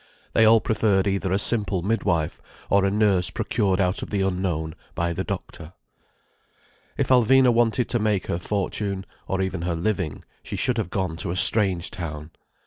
[0.33, 4.21] They all preferred either a simple mid wife, or a nurse procured out of the
[4.21, 5.73] unknown by the doctor.
[6.97, 11.35] If Alvina wanted to make her fortune—or even her living—she should have gone to a
[11.35, 12.31] strange town.